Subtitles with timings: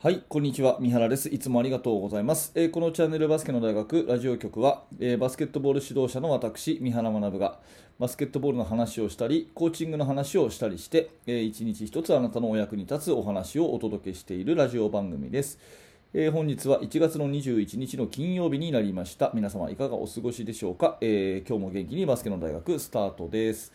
[0.00, 0.76] はい、こんにちは。
[0.78, 1.28] 三原です。
[1.28, 2.52] いつもありがとうございます。
[2.54, 7.58] えーこのチャンネルバスケの大学ラジオ局は、えーバスケットボール指導者の私、三原学が、
[7.98, 15.58] バスケットボールの話をしたり、コーチングの話をしたりして、えー一日一つあなたのお役に立つお話をお届けしているラジオ番組です。
[16.14, 19.32] えー本日は1月の21日の金曜日になりました。
[19.34, 23.72] 皆様いかがお過ごしでしょうか、え今日も元気にバスケの大学スタートです。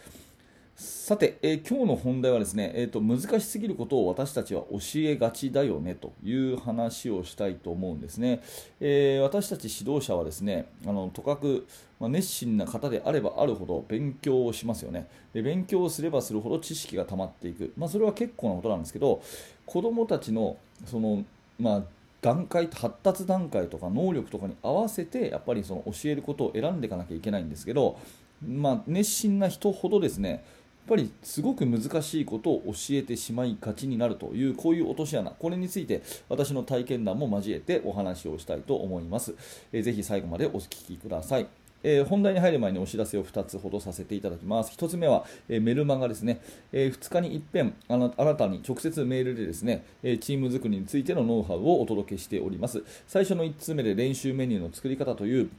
[0.76, 8.42] さて、えー今日の本題はですね、えーと、難しすぎることを私たちは教えがちだよねという話をしたいと思うんですね。
[8.80, 11.68] えー私たち指導者はですね、あのとかく、
[12.00, 15.08] まあ熱心な方であればあるほど勉強をしますよね。
[15.34, 17.72] で勉強をすればするほど知識が溜まっていく。
[17.78, 19.22] まあ、それは結構なことなんですけど、
[19.68, 21.24] 子どもたちのその、
[21.60, 21.84] まあ、
[22.22, 28.00] 段階発達段階とか能力とかに合わせてやっぱりその教えることを選んでいかなきゃいけないんですけど、
[28.42, 30.44] まあ、熱心な人ほどですね
[30.88, 39.34] ぱりすごく難しいことを教えてしまいがちになるというこういう落とし穴これについて私の体験談も交えてお話をしたいと思います、
[39.72, 41.48] えーぜひ最後までお聞きください
[41.84, 44.72] えー本題に入る前にお知らせを2つほどさせていただきます。
[44.72, 52.84] 1つ目は、えーメルマガですね、え2日に一遍あなあなたに直接メールでですね、えチーム作りについてのノウハウをお届けしております。
[53.08, 55.50] 最初の1つ目で練習メニューの作り方という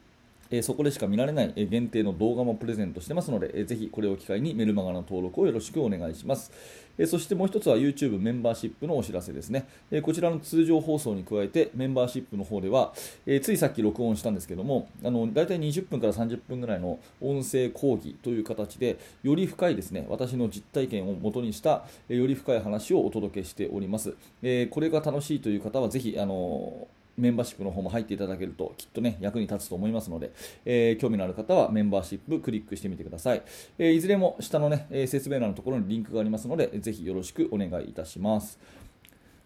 [0.59, 6.53] えそこでしか見られない限定の動画もプレゼントしてますので、えーぜひこれを機会にメルマガの登録をよろしくお願いします。
[6.97, 9.67] えそしてもう一つは YouTube メンバーシップのお知らせですね。
[9.91, 12.93] えこちらの通常放送に加えてメンバーシップの方では、
[13.27, 24.15] えついさっき録音したんですけども、あの大体20分から30分ぐらいの音声講義という形で、より深いですね、私の実体験を元にした、えより深い話をお届けしております。
[24.43, 30.33] えこれが楽しいという方はぜひ、あのーメンバーシップの方も入っていただけるときっとね役に立つと思いますので、
[30.65, 33.43] えー興味のある方はメンバーシップクリックしてみてください、
[33.79, 38.59] えーいずれも下のねえ説明欄のところにリンクがありますのでぜひよろしくお願いいたします。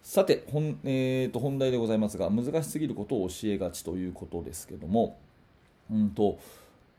[0.02, 5.18] さて本,、えーと本題でございますが難しすぎることを教えがちということですけども
[5.90, 6.38] うんと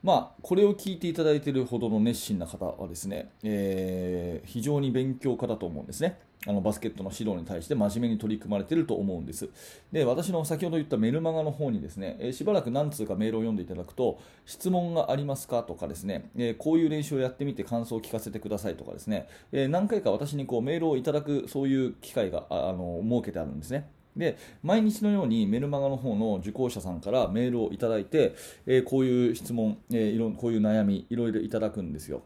[0.02, 6.18] まあ、これを聞いていただいているほどの熱心な方はですね、えー非常に勉強家だと思うんですね。
[6.48, 9.50] あのバスケットの指導に対して真面目に取り組まれていると思うんです。
[9.92, 23.90] で、私の先ほど言ったメルマガの方にですね、えーしばらく何通かメールを読んでいただくと、質問がありますかとかですね、えーこういう練習をやってみて感想を聞かせてくださいとかですね、えー何回か私にこうメールをいただくそういう機会がああの設けてあるんですね。
[24.16, 32.24] で毎日のようにメルマガの方の受講者さんからメールをいただいて、えーこういう質問、えーいろこういう悩みいろいろいただくんですよ。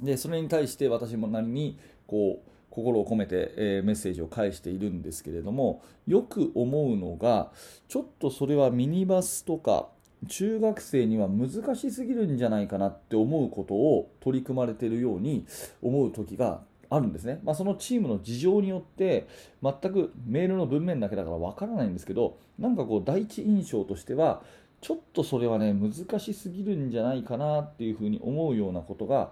[0.00, 7.50] でそれに対して私もなりにこう心を込めて、えメッセージを返しているんですけれどもよく思うのが
[7.88, 9.88] ちょっとそれはミニバスとか
[10.28, 15.46] 中学生には難しすぎるんじゃないかなって思うことを取り組まれているように
[15.82, 16.60] 思う時が
[16.90, 19.26] あるんですね、まあ、そのチームの事情によって
[19.62, 24.42] 全くメールの文面だけだからわからないんですけどなんかこう第一印象としては
[24.80, 29.30] ちょっとそれはね難しすぎるんじゃないかなっていうふうに思うようなことが、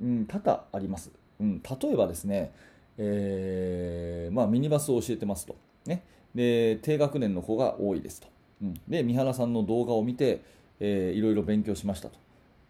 [0.00, 2.52] うん、多々あります、うん、例えばですね、
[2.98, 5.56] えーまあ、ミニバスを教えてますと、
[5.86, 6.02] ね、
[6.34, 8.28] で低学年の子が多いですと、
[8.62, 10.42] うん、で三原さんの動画を見て、
[10.80, 12.18] えーいろいろ勉強しましたと、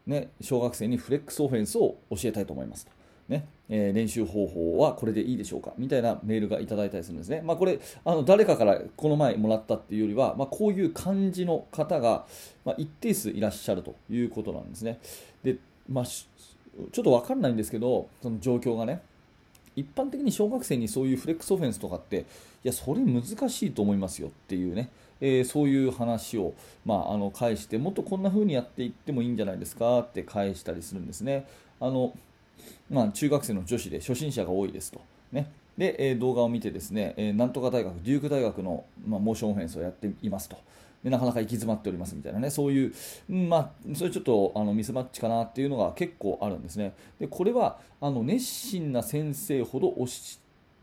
[0.07, 3.00] ね、小学生にフレックスオフェンスを教えたいと思いますと。
[3.31, 7.41] ねえー練習方法はこれでいいでしょうかみたいなメールがいただいたりするんですね。
[7.43, 12.27] まあ、これあの誰かからこの前もらったっていうよりは、まあ、こういう感じの方が、
[12.65, 14.99] まあ、一定数いらっしゃるということなんですね。
[15.43, 15.57] で
[15.89, 19.03] まあ、ちょっと分かんないんですけどその状況がね
[19.77, 22.25] 一般的に小学生にそういうフレックスオフェンスとかってい
[22.65, 26.55] やそれ難しいと思いますよっていうね、えーそういう話を、
[26.85, 31.47] まあ、あの返してもっとこんな風にやっていってもいいんじゃないですかって返したりするんですね。
[31.81, 32.15] あの
[32.91, 35.01] まあ、中学生の女子で初心者が多いですと。
[35.33, 40.57] ねで、えー動画を見てですね、えーなんとか大学、デューク大学の、まあ、モーションオフェンスをやっていますと。
[41.03, 42.93] でなかなか行き詰まっておりますみたいなね、そういう、
[43.29, 46.93] まあ、それちょっとあのミスマッチかなっていうのが結構あるんですね。
[47.19, 49.89] でこれはあの熱心な先生ほど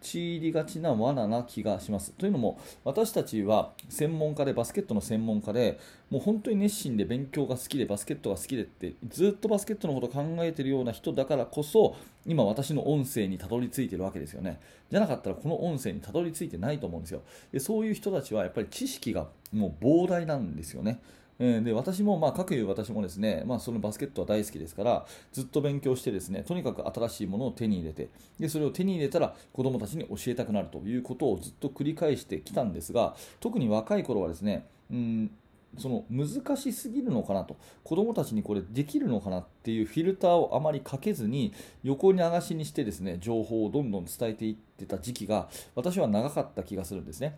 [0.02, 2.12] 陥りがちな罠な気がします。
[2.12, 5.80] というのも私たちは専門家でバスケットの専門家で
[6.10, 11.96] もう本当に熱心で勉強が好きでバスケットが好きでってずっとバスケットのことを考えているような人だからこそ
[12.26, 14.60] 今私の音声にたどり着いているわけですよね。
[14.90, 17.22] じゃなかったらこの音声にたどり着いてないと思うんですよ。
[17.52, 21.00] でそういう人たちはやっぱり知識がもう膨大なんですよね。
[21.40, 35.32] えーで私も、まあ、各いう私もですね、まあ、そのバスケットは大好きですからずっと勉強してですねとにかく新しいものを手に入れてでそれを手に入れたら子どもたちに教えたくなるということをずっと繰り返してきたんですが特に若い頃はですねうん
[35.78, 41.54] その難しすぎるのかなと子どもたちにこれできるのかなっていうフィルターをあまりかけずに
[41.84, 47.36] 横に流しにしてですね情報をどんどん伝えていってた時期が私は長かった気がするんですね。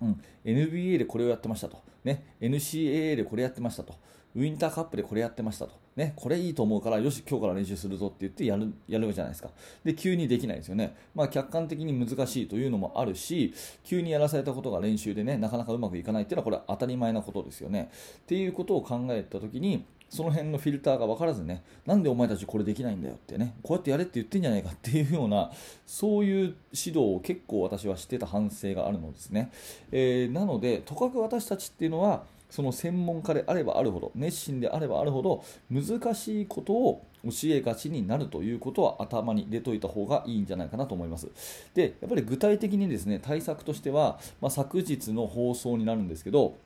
[0.00, 3.94] うん、NBA でこれをやってましたと、ね、NCAA でこれやってましたと、
[4.36, 9.48] ウィンターカップでこれやってましたと、ね、これいいと思うから、よし、今日から練習するぞって言ってやるやるじゃないですか。
[9.82, 10.94] で、急にできないですよね。
[11.14, 17.90] まあ、客観的に難しいというのもあるし、急にやらされたことが練習でね、なかなかうまくいかないっていうのは、これは当たり前なことですよね。
[18.18, 25.50] っていうことを考えたときに、その辺のフィルターが分からずね、なんでお前たちこれできないんだよってね、こうやってやれって言ってんじゃないかっていうような、
[25.86, 29.50] そういう指導を結構私はしてた反省があるのですね。
[29.90, 41.28] えー、なので、とかく私たちっていうのは、その専門家であればあるほど熱心であればあるほど難しいことを教えがちになるということは頭に入れといた方がいいんじゃないかなと思います。
[41.74, 46.56] でやっぱり具体的にですね対策としては、まあ、昨日の放送になるんですけど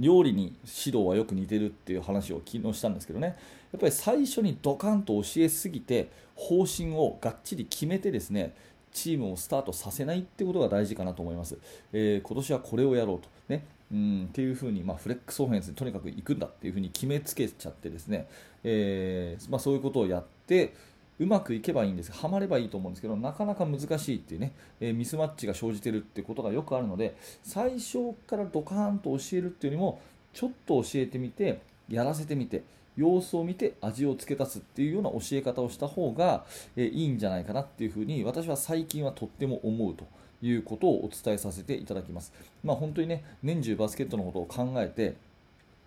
[0.00, 3.36] 料理に指導はよく似てるっていう話を昨日したんですけどね
[3.72, 8.54] やっぱり最初にドカンと教えすぎて方針をがっちり決めてですね
[8.92, 11.56] チームをスタートさせないってことが大事かなと思います。
[11.92, 13.28] えー、今年はこれをやろうと。
[13.48, 18.28] ね、うんっていうふうに、まあ、フレックスオフェンスにとにかく行くんだっていうふうに決めつけちゃってですね、
[18.64, 20.74] えー、まあ、そういうことをやって
[21.22, 30.00] うまくいけばいいんですはまればいいと思うんですけどなかなか難しいっていうね、え、ミスマッチが生じてるってことがよくあるので最初からドカーンと教えるっていうよりも
[30.32, 32.64] ちょっと教えてみてやらせてみて
[32.96, 36.44] 様子を見て味を付け足すっていうような教え方をした方が、
[36.76, 40.06] え、いいんじゃないかなっていうふうに私は最近はとっても思うと。
[40.44, 42.32] いうことをお伝えさせていただきます。
[42.64, 45.14] まあ、本当にね、年中バスケットのことを考えて、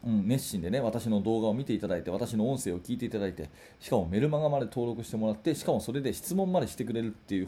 [0.06, 3.50] うん、熱心でね、私の動画を見ていただいて、私の音声を聞いていただいて、
[3.80, 7.48] しかもメルマガまで登録してもらって、しかもそれで質問までしてくれるっていう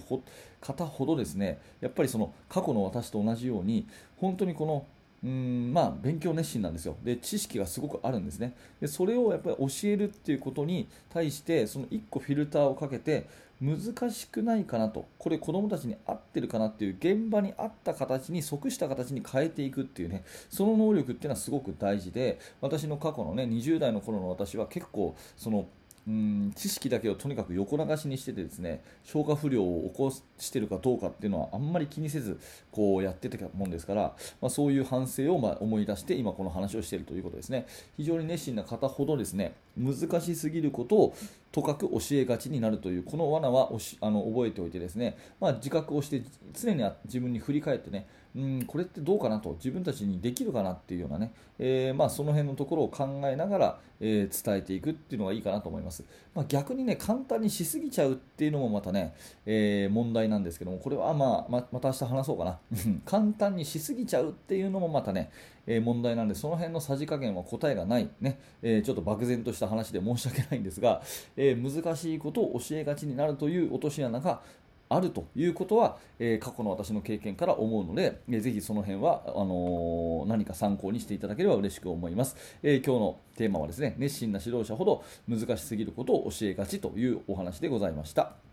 [0.60, 3.88] 方ほどですね、やっぱりその過去の私と同じように、
[4.18, 4.86] 本当にこの
[5.24, 6.96] うんまあ、勉強熱心なんですよ。
[7.04, 8.54] で知識がすごくあるんですね。
[8.80, 13.26] でそれをやっぱり教えるっていうことに対してその1個フィルターをかけて
[13.60, 15.06] 難しくないかなと。
[15.18, 25.68] これ子どもたちに合ってるかなっていう現場に合った形に即した形に変えていくっていうねその能力っていうのはすごく大事で私の過去のね20代の頃の私は結構その
[26.08, 32.40] うん知識だけをとにかく横流しにしててですね消化不良を起こしてるかどうかっていうのはあんまり気にせず
[32.72, 37.68] こうやってたもんですから、まあ、そういう反省をま思い出して今この話をしているということですね。
[37.98, 41.16] 非常に熱心な方ほどですね難しすぎることを
[41.52, 43.70] とかく教えがちになるというこの罠は
[44.02, 46.22] あの覚えておいてですね、まあ、自覚をして
[46.54, 56.04] 常に自分に振り返ってねうんこれってどうかなと自分たちにできるかなっていうようなね、えー、まあ、その辺のところを考えながら、えー、伝えていくっていうのがいいかなと思います、
[56.36, 59.16] まあ、逆にね簡単にしすぎちゃうっていうのもまたね、
[59.48, 62.60] えー、問題なんですけどもこれはまあままた明日話そうかな。
[63.06, 65.32] 簡単にしすぎちゃうっていうのもまたね、
[65.68, 68.10] え問題なんでその辺のさじ加減は答えがない。
[68.20, 71.02] ね、えちょっと漠然とした話で申し訳ないんですが、
[71.36, 74.42] え難しいことを教えがちになるという落とし穴が
[74.90, 88.47] あるということは、え、過去の私の経験から思うので、えー、ぜひその辺はあの、何か参考にしていただければ嬉しく思います、え、今日のテーマはですね熱心な指導者ほど難しすぎることを教えがちというお話でございました。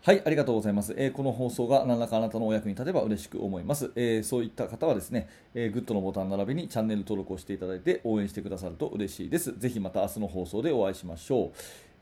[0.00, 0.94] はい、ありがとうございます。
[0.96, 3.90] えー、この放送が何らかあなたのお役に立てば嬉しく思います。
[3.96, 9.58] えー、そういった方はですね、えー、グッドのボタン並びにチャンネル登録をしていただいて応援してくださると嬉しいです。
[9.58, 11.50] ぜひまた明日の放送でお会いしましょう。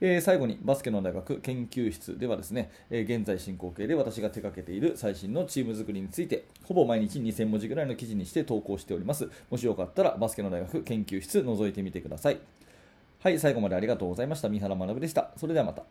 [0.03, 12.39] え、最後にバスケの大学研究室ではですね、え、現在進行形で私が手掛けている最新のチーム作りについてほぼ毎日2000文字ぐらいの記事にして投稿しておりますもしよかったらバスケの大学研究室覗いてみてください
[13.21, 15.83] はい最後までありがとうございました三原学でしたそれではまた